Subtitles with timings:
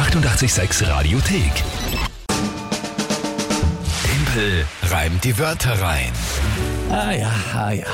[0.00, 1.52] 886 Radiothek.
[4.02, 6.10] Tempel reimt die Wörter rein.
[6.90, 7.84] Ah ja, ah ja.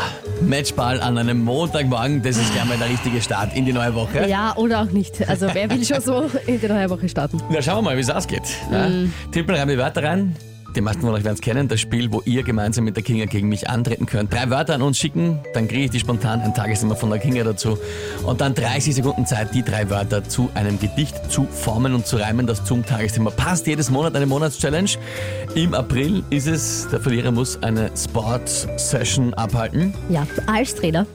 [0.40, 4.28] Matchball an einem Montagmorgen, das ist gleich mal der richtige Start in die neue Woche.
[4.28, 5.28] Ja, oder auch nicht.
[5.28, 7.42] Also wer will schon so in die neue Woche starten?
[7.50, 8.44] Na, schauen wir mal, wie es ausgeht.
[8.70, 8.88] Ja.
[9.32, 10.36] Tippel reimt die Wörter rein.
[10.76, 13.24] Die meisten von euch werden es kennen, das Spiel, wo ihr gemeinsam mit der Kinga
[13.24, 14.30] gegen mich antreten könnt.
[14.30, 17.44] Drei Wörter an uns schicken, dann kriege ich die spontan ein Tagesthema von der Kinga
[17.44, 17.78] dazu.
[18.26, 22.18] Und dann 30 Sekunden Zeit, die drei Wörter zu einem Gedicht zu formen und zu
[22.18, 23.66] reimen, das zum Tagesthema passt.
[23.66, 24.90] Jedes Monat eine Monatschallenge.
[25.54, 29.94] Im April ist es, der Verlierer muss eine Sport-Session abhalten.
[30.10, 31.06] Ja, als Trainer.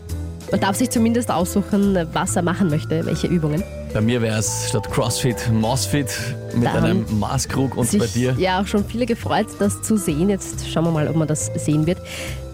[0.50, 3.64] Man darf sich zumindest aussuchen, was er machen möchte, welche Übungen.
[3.94, 6.08] Bei mir wäre es statt CrossFit Mossfit
[6.56, 8.34] mit Da einem Maßkrug und bei dir.
[8.38, 10.30] ja auch schon viele gefreut, das zu sehen.
[10.30, 11.98] Jetzt schauen wir mal, ob man das sehen wird.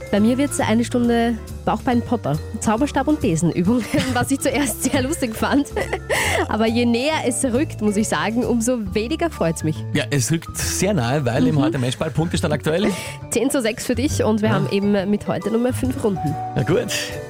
[0.10, 5.02] Bei mir wird es eine Stunde Bauchbein Potter, Zauberstab und Besenübungen, was ich zuerst sehr
[5.04, 5.68] lustig fand.
[6.48, 9.76] Aber je näher es rückt, muss ich sagen, umso weniger freut es mich.
[9.94, 11.48] Ja, es rückt sehr nahe, weil Mhm.
[11.50, 12.88] im heute Matchball Punktestand aktuell.
[13.32, 16.34] 10 zu 6 für dich und wir haben eben mit heute Nummer 5 Runden.
[16.56, 16.88] Na gut,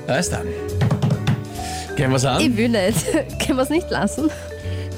[0.08, 0.46] alles dann.
[1.98, 2.40] Gehen wir's an?
[2.40, 3.06] Ich will nicht.
[3.46, 4.30] Können wir es nicht lassen?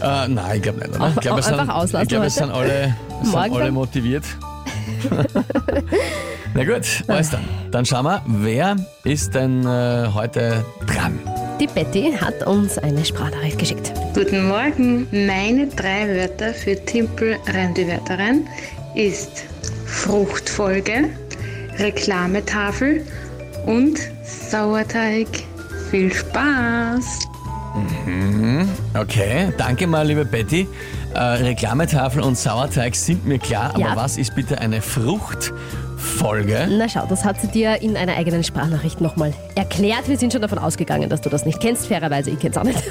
[0.02, 1.08] Äh, nein, ich glaube nicht, oder?
[1.08, 2.40] Ich glaub, wir Einfach sind, auslassen Ich glaube, wir heute.
[2.40, 4.24] sind alle, wir sind alle motiviert.
[6.54, 7.42] Na gut, alles dann.
[7.72, 11.20] Dann schauen wir, wer ist denn äh, heute dran?
[11.60, 13.92] Die Betty hat uns eine Sprachnachricht geschickt.
[14.14, 15.08] Guten Morgen.
[15.12, 18.48] Meine drei Wörter für Timpel reimt die Wörter rein
[18.96, 19.44] ist
[19.86, 21.10] Fruchtfolge,
[21.78, 23.06] Reklametafel
[23.66, 25.28] und Sauerteig.
[25.90, 27.20] Viel Spaß!
[29.00, 30.68] Okay, danke mal, liebe Betty.
[31.14, 33.96] Äh, Reklametafel und Sauerteig sind mir klar, aber Ja.
[33.96, 36.68] was ist bitte eine Fruchtfolge?
[36.70, 40.08] Na schau, das hat sie dir in einer eigenen Sprachnachricht nochmal erklärt.
[40.08, 41.88] Wir sind schon davon ausgegangen, dass du das nicht kennst.
[41.88, 42.84] Fairerweise, ich kenn's auch nicht.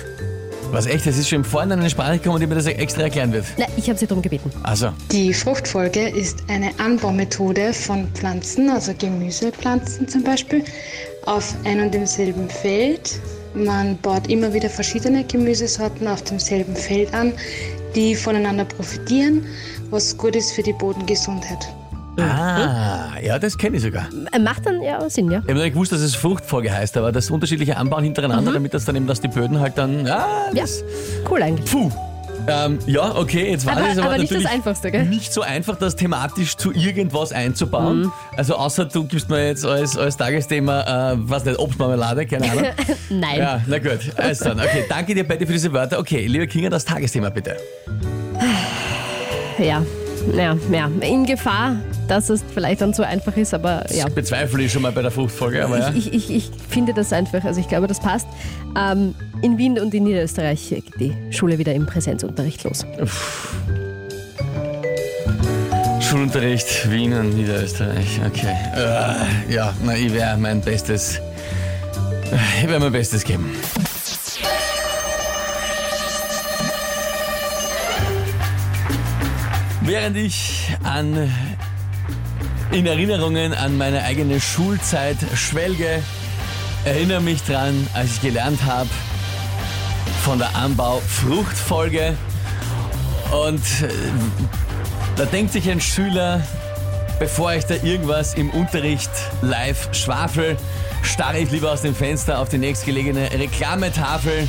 [0.70, 3.32] Was echt, das ist schon im Vorhinein eine Sprache gekommen, die mir das extra erklären
[3.32, 3.46] wird.
[3.56, 4.50] Na, ich habe sie darum gebeten.
[4.64, 10.62] Also, Die Fruchtfolge ist eine Anbaumethode von Pflanzen, also Gemüsepflanzen zum Beispiel,
[11.28, 13.20] auf ein und demselben Feld.
[13.54, 17.32] Man baut immer wieder verschiedene Gemüsesorten auf demselben Feld an,
[17.94, 19.44] die voneinander profitieren,
[19.90, 21.68] was gut ist für die Bodengesundheit.
[22.18, 24.08] ah, ja, das kenne ich sogar.
[24.32, 25.40] Äh, Macht dann ja Sinn, ja?
[25.44, 28.84] Ich habe nicht gewusst, dass es Fruchtfolge heißt, aber das unterschiedliche Anbauen hintereinander, damit das
[28.86, 30.56] dann eben, dass die Böden halt dann, ja, Mhm.
[30.56, 30.64] Ja,
[31.30, 31.70] cool eigentlich.
[31.70, 31.90] puh.
[32.48, 35.04] Ähm, ja, okay, jetzt war Aber- das aber, aber nicht das natürlich Einfachste, gell?
[35.04, 38.02] nicht so einfach, das thematisch zu irgendwas einzubauen.
[38.02, 38.12] Mhm.
[38.36, 42.64] Also außer du gibst mir jetzt als, als Tagesthema, äh, was nicht, Obstmarmelade, keine Ahnung.
[43.10, 43.38] Nein.
[43.38, 45.98] ja, na gut, also dann, okay, danke dir Betty für diese Wörter.
[45.98, 47.56] Okay, liebe Kinga, das Tagesthema bitte.
[49.58, 49.82] Ja,
[50.34, 50.90] ja, ja.
[51.00, 51.76] In Gefahr,
[52.06, 54.04] dass es vielleicht dann zu einfach ist, aber ja.
[54.04, 55.92] Das bezweifle ich schon mal bei der Fruchtfolge, aber ja.
[55.94, 58.26] Ich, ich, ich finde das einfach, also ich glaube, das passt.
[58.76, 62.84] Ähm, in Wien und in Niederösterreich geht die Schule wieder im Präsenzunterricht los.
[66.00, 68.54] Schulunterricht, Wien und Niederösterreich, okay.
[68.74, 71.20] Äh, ja, na, ich werde mein Bestes,
[72.62, 73.54] ich werde mein Bestes geben.
[79.82, 81.30] Während ich an,
[82.72, 86.02] in Erinnerungen an meine eigene Schulzeit schwelge,
[86.84, 88.88] erinnere mich dran, als ich gelernt habe
[90.28, 92.14] von der Anbau-Fruchtfolge
[93.32, 93.88] und äh,
[95.16, 96.42] da denkt sich ein Schüler,
[97.18, 99.08] bevor ich da irgendwas im Unterricht
[99.40, 100.58] live schwafel,
[101.00, 104.46] starre ich lieber aus dem Fenster auf die nächstgelegene Reklametafel.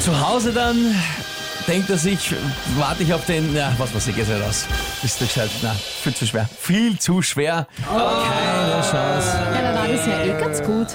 [0.00, 0.94] Zu Hause dann
[1.66, 2.32] denkt er sich,
[2.76, 4.66] warte ich auf den, ja, was weiß ich, nicht aus.
[5.02, 5.50] Ist das gescheit?
[5.64, 6.48] Na, viel zu schwer.
[6.60, 7.66] Viel zu schwer.
[7.88, 9.36] Keine Chance.
[9.52, 10.86] Ja, dann war das ja eh ganz gut.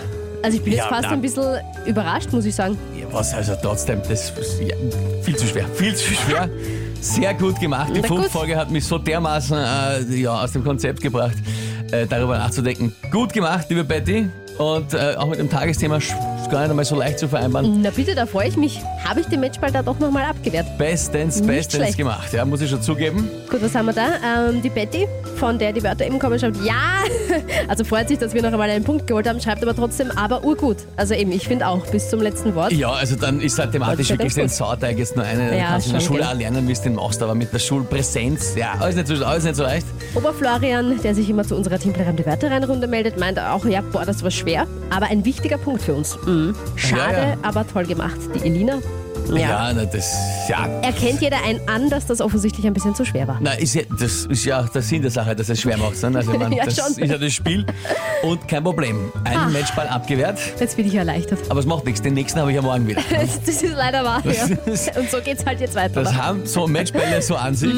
[0.42, 1.12] Also ich bin jetzt Ja, fast na.
[1.12, 2.78] ein bisschen überrascht, muss ich sagen.
[2.98, 4.76] Ja, was also trotzdem, das ist ja,
[5.22, 6.50] viel zu schwer, viel zu schwer.
[7.02, 7.90] Sehr gut gemacht.
[7.96, 8.20] Die Na gut.
[8.20, 11.36] Fruchtfolge hat mich so dermaßen äh, ja, aus dem Konzept gebracht,
[11.92, 12.94] äh, darüber nachzudenken.
[13.12, 14.30] Gut gemacht, liebe Betty.
[14.58, 16.00] Und äh, auch mit dem Tagesthema
[16.50, 17.82] gar nicht einmal so leicht zu vereinbaren.
[17.82, 18.82] Na bitte, da freue ich mich.
[19.04, 20.66] Habe ich den Matchball da doch nochmal abgewehrt.
[20.78, 21.98] Bestens, bestens schlecht.
[21.98, 22.34] gemacht.
[22.34, 23.30] Ja, muss ich schon zugeben.
[23.50, 24.50] Gut, was haben wir da?
[24.50, 25.08] Ähm, die Betty,
[25.38, 27.04] von der die Wörter eben kommen, schreibt, ja,
[27.68, 30.44] also freut sich, dass wir noch einmal einen Punkt geholt haben, schreibt aber trotzdem, aber
[30.44, 30.78] urgut.
[30.98, 32.72] Also eben, ich finde auch, bis zum letzten Wort.
[32.72, 34.50] Ja, also dann ist halt thematisch ja wirklich den.
[34.50, 35.56] Sauerteig jetzt nur eine.
[35.56, 36.30] Ja, du kannst in der schon, Schule gell.
[36.30, 39.44] auch lernen, wie es den machst, aber mit der Schulpräsenz, ja, alles nicht so, alles
[39.44, 39.86] nicht so leicht.
[40.16, 44.24] Oberflorian, der sich immer zu unserer Timplerheim Wörter reinrunde meldet, meint auch, ja, boah, das
[44.24, 46.18] war schwer, aber ein wichtiger Punkt für uns.
[46.26, 46.56] Mhm.
[46.76, 47.38] Schade, Ja, ja.
[47.42, 48.18] aber toll gemacht.
[48.36, 48.80] Die Elina,
[49.38, 50.16] Ja, na, das,
[50.48, 50.66] ja.
[50.82, 53.38] Erkennt jeder ein an, dass das offensichtlich ein bisschen zu schwer war.
[53.42, 56.02] Na, ist ja, das ist ja auch der Sinn der Sache, dass es schwer macht.
[56.02, 56.18] ne?
[56.18, 56.88] Also, ich mein, Ja, das schon.
[57.04, 57.66] ist ja das Spiel.
[58.24, 59.12] Und kein Problem.
[59.24, 59.48] Ein Ah.
[59.50, 61.40] Matchball abgewehrt, Jetzt bin ich erleichtert.
[61.50, 62.02] aber es macht nichts.
[62.02, 63.02] Den nächsten habe ich ja morgen wieder.
[63.12, 64.48] Das ist leider wahr, ja.
[64.66, 66.04] Das ist- Und so geht's halt jetzt weiter.
[66.04, 66.24] Das oder?
[66.26, 67.74] haben so Matchbälle so an sich.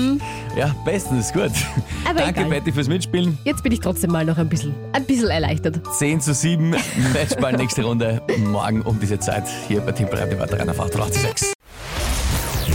[0.57, 1.43] Ja, bestens, gut.
[1.49, 1.83] Mhm.
[2.09, 2.49] Aber Danke, egal.
[2.51, 3.37] Betty, fürs Mitspielen.
[3.43, 5.79] Jetzt bin ich trotzdem mal noch ein bisschen, ein bisschen erleichtert.
[5.97, 6.75] 10 zu 7,
[7.13, 8.21] Matchball nächste Runde.
[8.39, 11.40] Morgen um diese Zeit hier bei Team Brand, die Wörter auf 886.